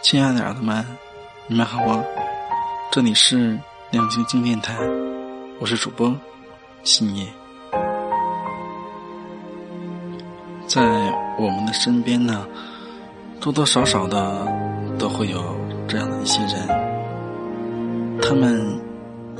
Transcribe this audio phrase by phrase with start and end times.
[0.00, 0.82] 亲爱的耳朵们，
[1.48, 2.02] 你们好吗！
[2.90, 3.58] 这里是
[3.90, 4.74] 亮晶晶电台，
[5.60, 6.14] 我是主播
[6.82, 7.26] 新叶。
[10.66, 10.82] 在
[11.38, 12.46] 我们的身边呢，
[13.38, 14.46] 多多少少的
[14.98, 15.54] 都会有
[15.86, 16.66] 这样的一些人，
[18.22, 18.80] 他们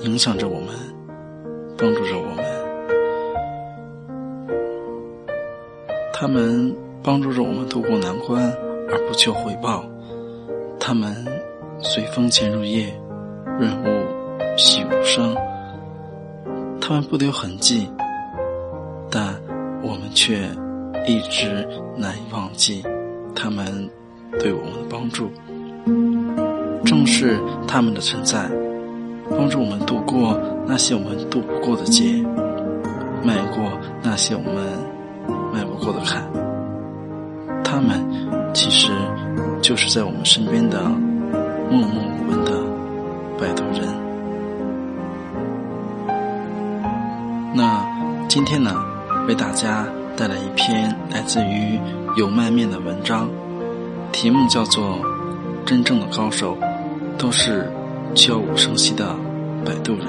[0.03, 0.75] 影响着我们，
[1.79, 2.45] 帮助着我们，
[6.21, 8.43] 他们帮助着我们渡过难关
[8.91, 9.85] 而不求回报。
[10.81, 11.15] 他们
[11.79, 12.93] 随风潜入夜，
[13.61, 13.87] 润物
[14.57, 15.33] 细无声。
[16.81, 17.89] 他们不留痕迹，
[19.09, 19.33] 但
[19.81, 20.41] 我们却
[21.07, 21.65] 一直
[21.97, 22.83] 难以忘记
[23.33, 23.89] 他们
[24.41, 25.31] 对我们的帮助。
[26.85, 27.39] 正是
[27.69, 28.51] 他们的存在，
[29.31, 32.21] 帮助我们度过那些我们渡不过的劫，
[33.23, 33.71] 迈过
[34.03, 34.55] 那些我们
[35.79, 36.23] 过的坎。
[37.65, 38.05] 他们
[38.53, 38.91] 其实。
[39.61, 40.81] 就是在我们身边的
[41.69, 42.53] 默默无闻的
[43.39, 43.87] 摆渡人。
[47.55, 47.85] 那
[48.29, 48.73] 今天呢，
[49.27, 49.85] 为大家
[50.17, 51.79] 带来一篇来自于
[52.17, 53.29] 有麦面的文章，
[54.13, 54.85] 题目叫做
[55.67, 56.57] 《真正的高手
[57.19, 57.71] 都是
[58.15, 59.15] 悄无声息的
[59.67, 60.07] 摆渡人》。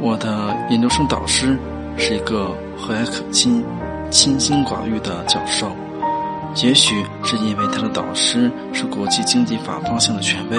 [0.00, 1.58] 我的研究生导师
[1.96, 3.64] 是一个和蔼可亲。
[4.08, 5.68] 清心寡欲的教授，
[6.62, 10.56] 也许是因为他的导师是国际经济法方向的权威，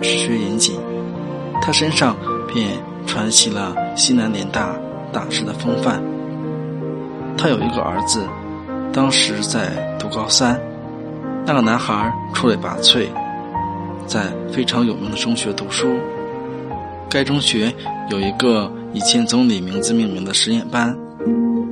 [0.00, 0.78] 学严谨，
[1.60, 2.14] 他身上
[2.46, 4.76] 便传习了西南联大
[5.12, 6.00] 大师的风范。
[7.36, 8.24] 他有一个儿子，
[8.92, 10.58] 当时在读高三，
[11.44, 13.08] 那个男孩出类拔萃，
[14.06, 15.88] 在非常有名的中学读书。
[17.10, 17.74] 该中学
[18.10, 20.96] 有一个以前总理名字命名的实验班。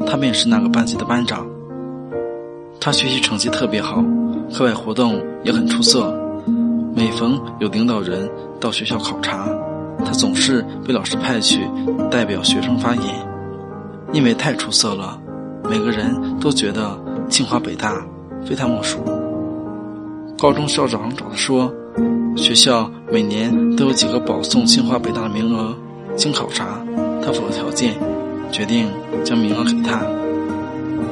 [0.07, 1.45] 他便是那个班级的班长。
[2.81, 4.03] 他学习成绩特别好，
[4.53, 6.15] 课外活动也很出色。
[6.95, 8.31] 每逢有领导人
[8.61, 9.49] 到学校考察，
[10.05, 11.69] 他总是被老师派去
[12.11, 13.05] 代表学生发言。
[14.13, 15.19] 因为太出色了，
[15.69, 16.97] 每个人都觉得
[17.29, 18.07] 清华北大
[18.45, 19.01] 非他莫属。
[20.39, 21.75] 高中校长找他说，
[22.37, 25.75] 学校每年都有几个保送清华北大的名额，
[26.17, 26.81] 经考察，
[27.25, 27.95] 他符合条件。
[28.53, 28.89] 决定
[29.25, 30.01] 将名额给他。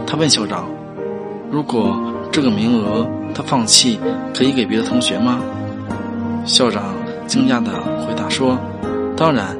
[0.06, 0.66] 他问校长
[1.50, 1.98] ：“如果
[2.30, 3.98] 这个名额他放弃，
[4.32, 5.40] 可以给别的同学吗？”
[6.46, 6.94] 校长
[7.26, 7.72] 惊讶地
[8.06, 8.56] 回答说
[9.16, 9.56] ：“当然，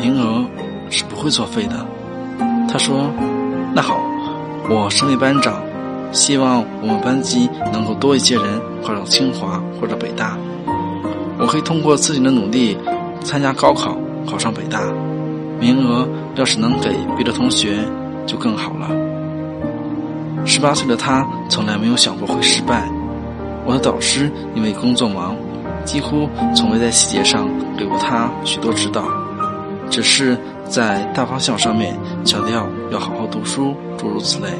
[0.00, 0.44] 名额
[0.90, 1.86] 是不会作废的。”
[2.68, 3.10] 他说
[3.74, 3.98] ：“那好，
[4.68, 5.60] 我身为班长，
[6.12, 8.44] 希望我们班级能够多一些人
[8.84, 10.36] 考上清华或者北大。
[11.38, 12.76] 我可以通过自己的努力
[13.22, 14.80] 参加高考，考上北大。”
[15.58, 17.78] 名额要是能给别的同学，
[18.26, 18.90] 就更好了。
[20.44, 22.86] 十八岁的他从来没有想过会失败。
[23.64, 25.34] 我的导师因为工作忙，
[25.84, 29.02] 几乎从未在细节上给过他许多指导，
[29.88, 34.50] 只是在大方向上面强调要好好读书，诸如此类。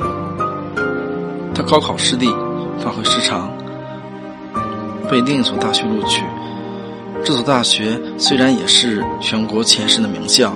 [1.54, 2.26] 他高考失利，
[2.78, 3.50] 发挥失常，
[5.10, 6.22] 被另一所大学录取。
[7.25, 10.54] 这所大学虽然也是全国前十的名校。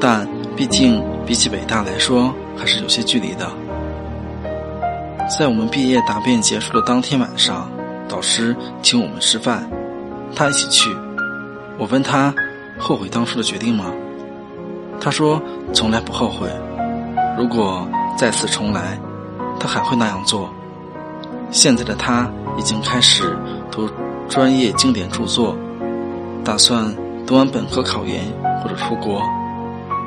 [0.00, 0.26] 但
[0.56, 3.48] 毕竟比起北大来说，还是有些距离的。
[5.38, 7.70] 在我们毕业答辩结束的当天晚上，
[8.08, 9.70] 导师请我们吃饭，
[10.34, 10.90] 他一起去。
[11.78, 12.34] 我问他
[12.80, 13.92] 后悔当初的决定吗？
[15.00, 15.40] 他说
[15.72, 16.48] 从来不后悔。
[17.38, 17.86] 如果
[18.18, 18.98] 再次重来，
[19.60, 20.52] 他还会那样做。
[21.52, 22.28] 现在的他
[22.58, 23.38] 已经开始
[23.70, 23.88] 读
[24.28, 25.56] 专业经典著作，
[26.44, 26.94] 打算
[27.26, 28.24] 读完本科考研
[28.62, 29.22] 或者出国。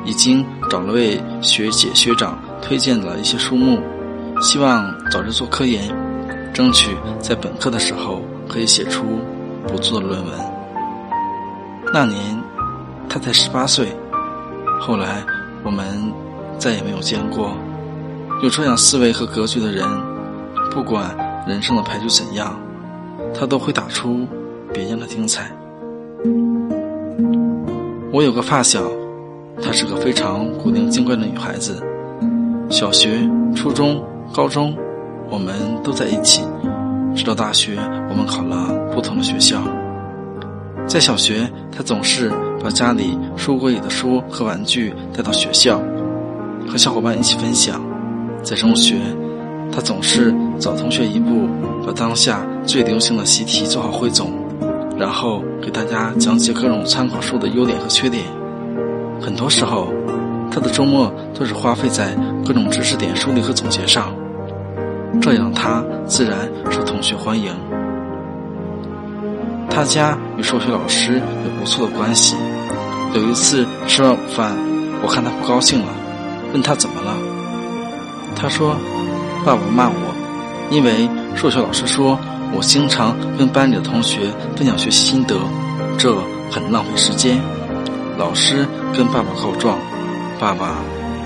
[0.04, 3.80] 已经找了位学姐学长推荐了一些书目，
[4.40, 5.92] 希望早日做科研，
[6.54, 9.02] 争取在本科的时候可以写出
[9.66, 10.32] 不错的论文。
[11.92, 12.20] 那年
[13.08, 13.88] 他才十八岁，
[14.80, 15.24] 后来
[15.64, 16.12] 我们
[16.56, 17.50] 再也没有见过。
[18.40, 19.84] 有这样思维和格局的人，
[20.70, 21.16] 不管
[21.48, 22.56] 人生的牌局怎样，
[23.34, 24.24] 他都会打出
[24.72, 25.50] 别样的精彩。
[28.12, 28.82] 我有个发小。
[29.62, 31.82] 她是个非常古灵精怪的女孩子。
[32.68, 33.18] 小学、
[33.54, 34.02] 初中、
[34.34, 34.76] 高中，
[35.30, 36.42] 我们都在一起。
[37.14, 37.78] 直到大学，
[38.10, 39.62] 我们考了不同的学校。
[40.86, 42.30] 在小学，她总是
[42.62, 45.80] 把家里书柜里的书和玩具带到学校，
[46.68, 47.80] 和小伙伴一起分享。
[48.42, 48.96] 在中学，
[49.72, 51.48] 她总是早同学一步，
[51.86, 54.30] 把当下最流行的习题做好汇总，
[54.98, 58.24] 然后给大家讲解各种参考书的优点和缺点。
[59.20, 59.88] 很多时候，
[60.50, 64.14] 他的周末都是花费在各种知识点梳理和总结上，
[65.20, 66.38] 这样他自然
[66.70, 67.54] 受同学欢迎。
[69.68, 72.36] 他家与数学老师有不错的关系。
[73.14, 74.54] 有一次吃完午饭，
[75.02, 75.86] 我看他不高兴了，
[76.52, 77.14] 问他怎么了。
[78.34, 78.76] 他说
[79.44, 79.94] ：“爸爸骂我，
[80.70, 82.18] 因为数学老师说
[82.56, 85.36] 我经常跟班里的同学分享学习心得，
[85.98, 86.16] 这
[86.50, 87.38] 很浪费时间。
[88.16, 88.66] 老师
[88.96, 89.78] 跟爸爸告状，
[90.40, 90.76] 爸爸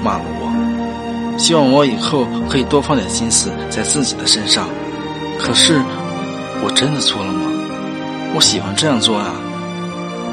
[0.02, 4.66] 骂了我，希望我以后可以多放点心思在自己的身上。
[5.38, 5.80] 可是
[6.64, 7.42] 我真的错了吗？
[8.34, 9.30] 我喜欢这样做啊。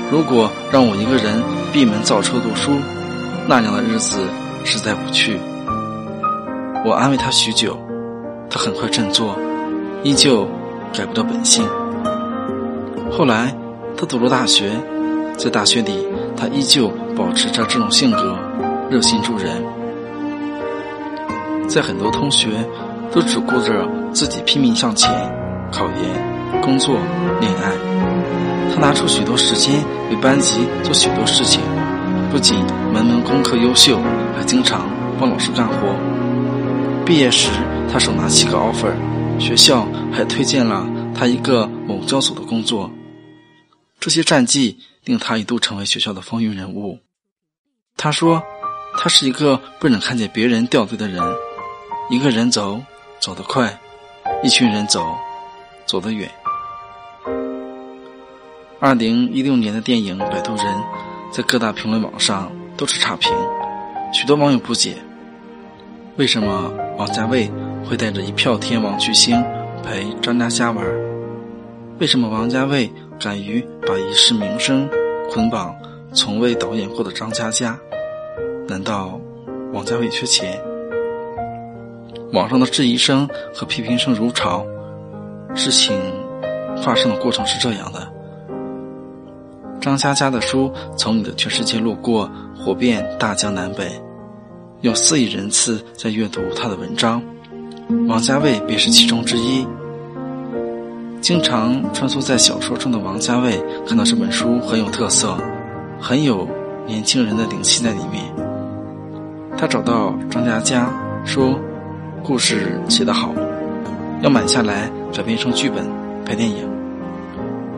[0.09, 2.71] 如果让我一个人闭门造车读书，
[3.47, 4.21] 那样的日子
[4.65, 5.37] 实在不去。”
[6.83, 7.77] 我安慰他许久，
[8.49, 9.37] 他很快振作，
[10.03, 10.47] 依旧
[10.93, 11.65] 改不掉本性。
[13.11, 13.55] 后来
[13.97, 14.71] 他读了大学，
[15.37, 18.37] 在大学里，他依旧保持着这种性格，
[18.89, 19.63] 热心助人。
[21.67, 22.47] 在很多同学
[23.11, 25.11] 都只顾着自己拼命向前，
[25.71, 26.95] 考研、工作、
[27.41, 27.71] 恋爱，
[28.73, 31.61] 他拿出许多时间为班级做许多事情，
[32.31, 32.57] 不仅
[32.93, 33.99] 门门功课优秀，
[34.37, 34.87] 还经常
[35.19, 35.73] 帮老师干活。
[37.05, 37.49] 毕业时，
[37.91, 38.91] 他手拿七个 offer，
[39.39, 42.91] 学校还推荐了他一个某交所的工作。
[43.99, 46.99] 这些战绩令他一度成为学校的风云人物。
[47.95, 48.43] 他说
[48.97, 51.23] ：“他是一个不忍看见别人掉队的人，
[52.09, 52.81] 一个人走
[53.19, 53.79] 走得快，
[54.43, 55.15] 一群人走
[55.85, 56.29] 走得远。”
[58.79, 60.65] 二零一六年的电影《摆渡人》
[61.31, 63.31] 在各大评论网上都是差评，
[64.13, 64.97] 许多网友不解。
[66.17, 67.51] 为什么王家卫
[67.89, 69.41] 会带着一票天王巨星
[69.81, 70.85] 陪张嘉佳玩？
[71.99, 74.89] 为什么王家卫敢于把一世名声
[75.31, 75.73] 捆绑
[76.13, 77.79] 从未导演过的张嘉佳？
[78.67, 79.17] 难道
[79.71, 80.61] 王家卫缺钱？
[82.33, 84.65] 网上的质疑声和批评声如潮。
[85.55, 85.97] 事情
[86.83, 88.05] 发生的过程是这样的：
[89.79, 93.89] 张嘉佳的书从你的全世界路过，火遍大江南北。
[94.81, 97.23] 有四亿人次在阅读他的文章，
[98.07, 99.65] 王家卫便是其中之一。
[101.21, 105.37] 经常穿梭在小说中的王家卫看到这本书很有特色，
[105.99, 106.47] 很有
[106.85, 108.23] 年轻人的灵气在里面。
[109.57, 110.89] 他找到张嘉佳
[111.25, 111.59] 说
[112.23, 113.33] ：“故事写得好，
[114.21, 115.85] 要买下来改编成剧本
[116.25, 116.69] 拍电影。”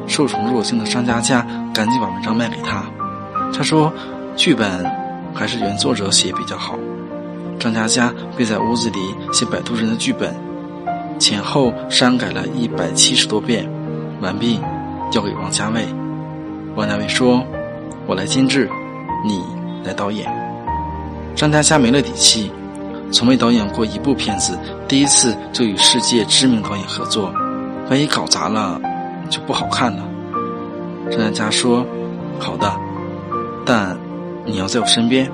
[0.07, 1.41] 受宠若惊的张嘉佳
[1.73, 2.83] 赶紧把文章卖给他。
[3.53, 3.93] 他说
[4.35, 4.85] ：“剧本
[5.33, 6.77] 还是原作者写比较好。”
[7.59, 8.99] 张嘉佳便在屋子里
[9.33, 10.33] 写《摆渡人》的剧本，
[11.19, 13.69] 前后删改了一百七十多遍，
[14.21, 14.61] 完毕，
[15.11, 15.85] 交给王家卫。
[16.75, 17.43] 王家卫说
[18.07, 18.69] ：“我来监制，
[19.25, 19.43] 你
[19.83, 20.25] 来导演。”
[21.35, 22.49] 张嘉佳没了底气，
[23.11, 24.57] 从未导演过一部片子，
[24.87, 27.33] 第一次就与世界知名导演合作，
[27.89, 28.79] 万一搞砸了，
[29.29, 30.01] 就不好看了。
[31.11, 31.85] 张嘉佳说
[32.39, 32.71] ：“好的，
[33.65, 33.97] 但
[34.45, 35.29] 你要在我身边。”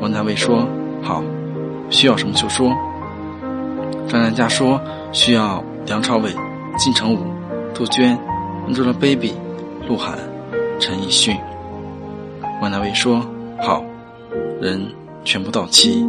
[0.00, 0.66] 王家卫说。
[1.08, 1.24] 好，
[1.88, 2.70] 需要什么就说。
[4.06, 4.78] 张嘉佳说
[5.10, 6.30] 需要梁朝伟、
[6.76, 7.18] 金城武、
[7.72, 8.14] 杜鹃、
[8.68, 9.32] Angelababy、
[9.88, 10.18] 鹿晗、
[10.78, 11.34] 陈奕迅。
[12.60, 13.24] 王家卫说
[13.58, 13.82] 好，
[14.60, 14.86] 人
[15.24, 16.04] 全部到齐。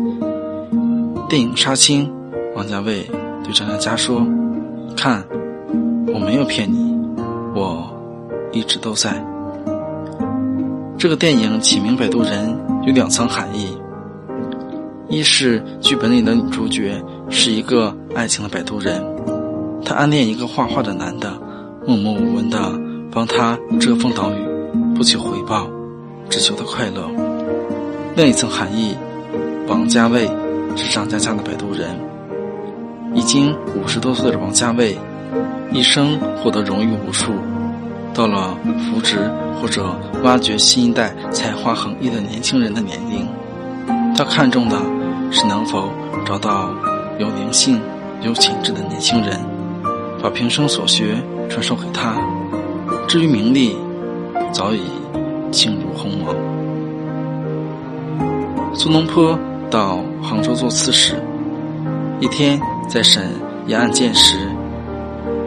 [1.29, 2.13] 电影杀青，
[2.53, 3.09] 王家卫
[3.41, 4.21] 对张嘉佳说
[4.97, 5.23] ：“看，
[6.13, 6.93] 我没有骗你，
[7.55, 7.89] 我
[8.51, 9.15] 一直都在。”
[10.99, 12.53] 这个电影起名《摆渡人》
[12.85, 13.78] 有两层含义。
[15.09, 19.03] 一是剧本里的女主角是一个爱情的摆渡人，
[19.83, 21.33] 她暗恋一个画画的男的，
[21.87, 22.71] 默默无闻的
[23.11, 24.45] 帮他遮风挡雨，
[24.95, 25.67] 不求回报，
[26.29, 27.09] 只求他快乐。
[28.15, 28.95] 另一层含义，
[29.67, 30.29] 王家卫
[30.75, 31.89] 是张嘉佳的摆渡人。
[33.15, 34.95] 已经五十多岁的王家卫，
[35.73, 37.33] 一生获得荣誉无数，
[38.13, 39.17] 到了扶植
[39.59, 39.89] 或者
[40.21, 43.27] 挖掘新一代才华横溢的年轻人的年龄，
[44.15, 44.98] 他看中的。
[45.31, 45.89] 是能否
[46.25, 46.69] 找到
[47.19, 47.79] 有灵性、
[48.21, 49.39] 有潜质的年轻人，
[50.21, 51.15] 把平生所学
[51.49, 52.15] 传授给他。
[53.07, 53.75] 至于名利，
[54.51, 54.81] 早已
[55.51, 56.33] 轻如鸿毛。
[58.73, 59.37] 苏东坡
[59.69, 61.15] 到杭州做刺史，
[62.19, 63.23] 一天在审
[63.67, 64.37] 一案件时，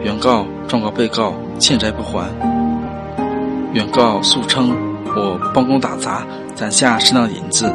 [0.01, 2.29] 原告状告被告欠债不还，
[3.73, 4.75] 原告诉称
[5.15, 6.25] ：“我帮工打杂
[6.55, 7.71] 攒下十两银子，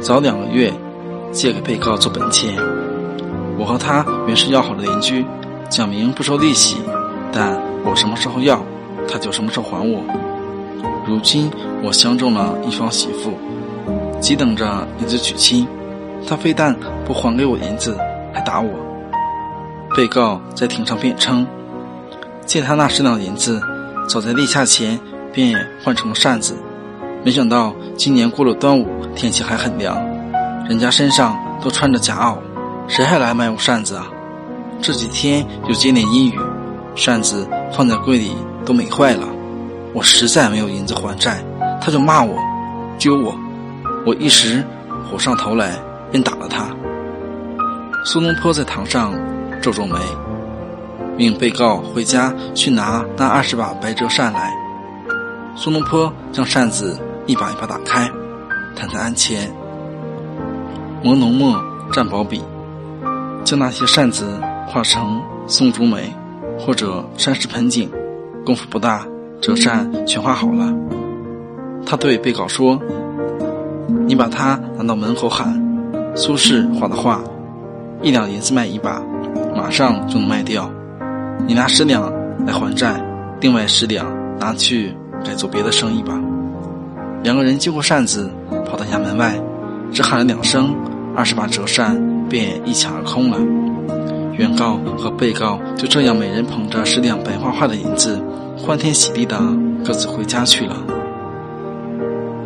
[0.00, 0.72] 早两个月。”
[1.32, 2.54] 借给被告做本钱，
[3.58, 5.24] 我和他原是要好的邻居，
[5.70, 6.76] 讲明不收利息，
[7.32, 8.62] 但我什么时候要，
[9.08, 10.02] 他就什么时候还我。
[11.06, 11.50] 如今
[11.82, 13.32] 我相中了一房媳妇，
[14.20, 15.66] 急等着银子娶亲，
[16.28, 17.96] 他非但不还给我银子，
[18.32, 18.70] 还打我。
[19.96, 21.46] 被告在庭上辩称，
[22.44, 23.60] 借他那十两银子，
[24.06, 25.00] 早在立夏前
[25.32, 26.54] 便换成了扇子，
[27.24, 29.96] 没想到今年过了端午，天气还很凉，
[30.72, 32.38] 人家身上都穿着夹袄，
[32.88, 34.06] 谁还来买我扇子啊？
[34.80, 36.40] 这几天又接连阴雨，
[36.94, 39.28] 扇子放在柜里都美坏了，
[39.92, 41.44] 我实在没有银子还债，
[41.78, 42.38] 他就骂我，
[42.98, 43.34] 揪我，
[44.06, 44.64] 我一时
[45.10, 45.78] 火上头来，
[46.10, 46.64] 便打了他。
[48.06, 49.12] 苏东坡在堂上
[49.60, 49.98] 皱皱眉，
[51.18, 54.50] 命被告回家去拿那二十把白折扇来。
[55.54, 58.10] 苏东坡将扇子一把一把打开，
[58.74, 59.54] 摊在案前，
[61.02, 61.60] 磨浓墨，
[61.92, 62.42] 蘸薄笔，
[63.44, 64.26] 将那些扇子。
[64.64, 66.10] 画成松竹梅，
[66.58, 67.90] 或者山石盆景，
[68.42, 69.06] 功夫不大，
[69.38, 70.72] 折扇全画好了。
[71.84, 72.80] 他对被告说
[74.08, 75.52] ：“你把它拿到门口喊，
[76.14, 77.20] 苏轼画的画，
[78.00, 79.02] 一两银子卖一把，
[79.54, 80.70] 马上就能卖掉。
[81.46, 82.10] 你拿十两
[82.46, 82.98] 来还债，
[83.42, 84.06] 另外十两
[84.38, 86.18] 拿去改做别的生意吧。”
[87.22, 88.30] 两个人接过扇子，
[88.64, 89.38] 跑到衙门外，
[89.92, 90.74] 只喊了两声，
[91.14, 91.96] 二十把折扇
[92.28, 93.38] 便一抢而空了。
[94.38, 98.20] 原告和被告就这样每人捧着十两白花花的银子，
[98.56, 99.38] 欢天喜地的
[99.84, 100.76] 各自回家去了。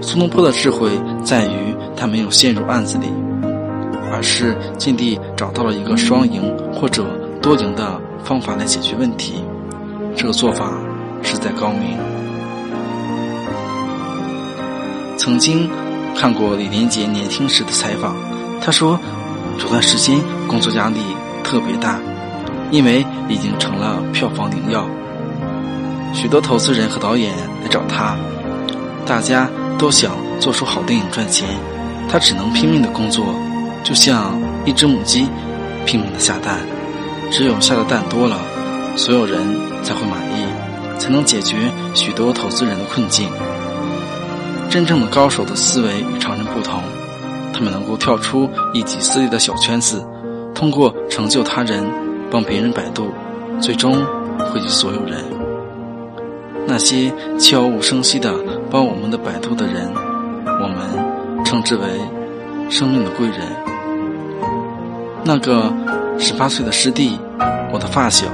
[0.01, 0.91] 苏东坡的智慧
[1.25, 3.07] 在于他没有陷入案子里，
[4.13, 6.43] 而是尽力找到了一个双赢
[6.73, 7.07] 或者
[7.41, 9.43] 多赢的方法来解决问题。
[10.17, 10.73] 这个做法
[11.23, 11.97] 实在高明。
[15.17, 15.69] 曾经
[16.15, 18.15] 看过李连杰年轻时的采访，
[18.67, 18.99] 他说
[19.57, 20.99] 这段时间工作压力。
[21.45, 22.01] 特别大，
[22.73, 24.85] 因为已经成了票房灵药。
[26.13, 27.33] 许多投资人和导演
[27.63, 28.17] 来找他，
[29.07, 31.49] 大家都想做出好电影赚钱，
[32.09, 33.25] 他只能拼命的工作，
[33.85, 35.29] 就像一只母鸡
[35.85, 36.59] 拼命的下蛋。
[37.31, 38.37] 只有下的蛋多了，
[38.97, 39.39] 所有人
[39.85, 43.29] 才会满意，才能解决许多投资人的困境。
[44.69, 46.83] 真正的高手的思维与常人不同，
[47.57, 50.07] 他们能够跳出一己私利的小圈子。
[50.55, 51.83] 通过成就他人，
[52.31, 53.11] 帮别人摆渡，
[53.61, 53.95] 最终
[54.53, 55.25] 惠及所有人。
[56.67, 58.35] 那些悄无声息的
[58.71, 59.89] 帮我们的摆渡的人，
[60.61, 61.83] 我们称之为
[62.69, 63.39] 生命的贵人。
[65.25, 65.73] 那个
[66.19, 67.19] 十八岁的师弟，
[67.73, 68.27] 我的发小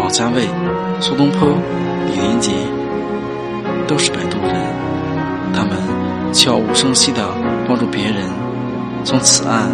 [0.00, 0.48] 王家卫、
[1.00, 1.48] 苏东坡、
[2.06, 2.52] 李连杰，
[3.86, 4.54] 都是摆渡人。
[5.52, 5.72] 他们
[6.32, 7.26] 悄无声息的
[7.66, 8.24] 帮助别人
[9.08, 9.70] 从此岸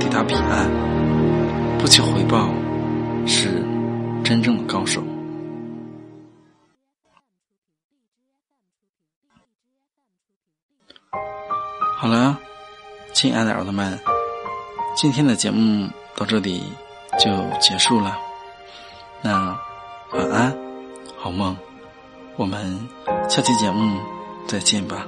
[0.00, 0.66] 抵达彼岸。
[1.78, 2.48] 不求回报，
[3.26, 3.62] 是
[4.24, 5.02] 真正的高手。
[11.98, 12.38] 好了，
[13.12, 14.00] 亲爱的耳朵们，
[14.96, 16.62] 今天的节目到这里
[17.20, 18.16] 就结束了。
[19.20, 19.54] 那
[20.14, 20.56] 晚安，
[21.18, 21.54] 好梦，
[22.36, 22.88] 我们
[23.28, 24.00] 下期节目
[24.48, 25.06] 再见吧。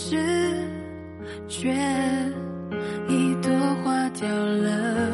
[0.00, 0.16] 直
[1.48, 1.74] 觉
[3.08, 3.50] 一朵
[3.82, 5.10] 花掉了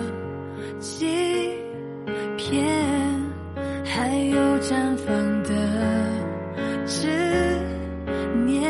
[0.78, 1.06] 几
[2.36, 2.62] 片
[3.82, 5.48] 还有绽放的
[6.84, 7.08] 执
[8.44, 8.62] 念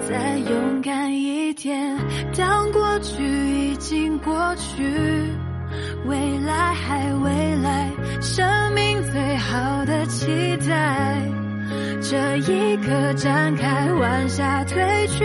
[0.00, 1.96] 再勇敢一点
[2.36, 4.82] 当过去已经过去
[6.08, 7.88] 未来还未来
[8.20, 11.07] 生命最好的期待。
[12.10, 15.24] 这一刻展开，晚霞褪去，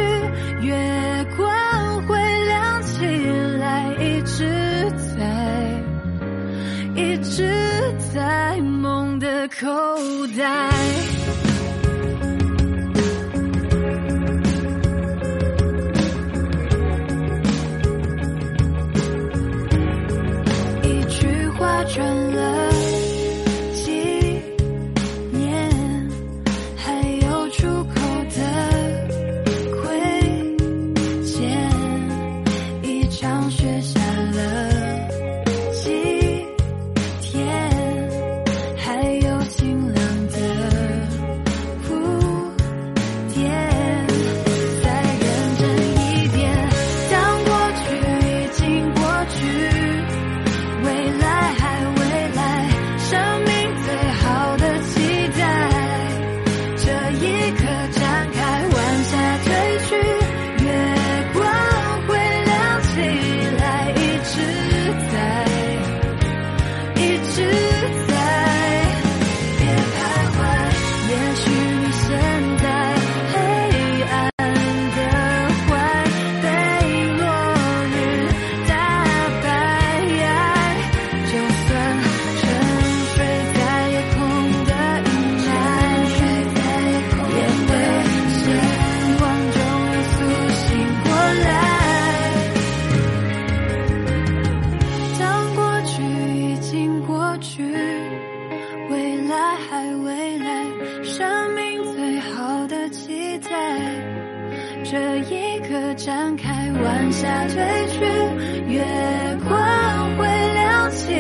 [0.60, 3.06] 月光会亮起
[3.58, 4.44] 来，一直
[5.18, 5.24] 在，
[6.94, 7.50] 一直
[8.14, 9.68] 在梦的口
[10.38, 11.23] 袋。
[99.34, 100.64] 大海未来
[101.04, 103.50] 生命最好的期待。
[104.84, 108.00] 这一刻展开晚霞褪去
[108.72, 108.86] 月
[109.44, 111.16] 光会亮起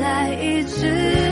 [0.00, 1.25] 来一直